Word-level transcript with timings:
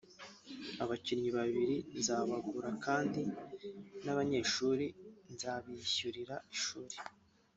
abakinnyi 0.83 1.29
babiri 1.37 1.75
nzabagura 1.99 2.69
kandi 2.85 3.21
n’abanyeshuri 4.03 4.85
nzabishyurira 5.33 6.35
ishuri 6.55 6.95